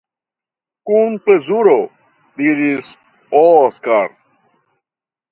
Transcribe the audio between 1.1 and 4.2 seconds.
plezuro, diris Oskar.